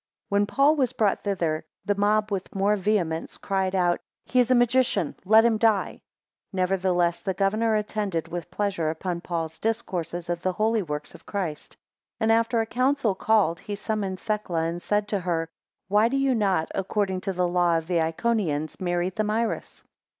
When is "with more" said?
2.31-2.75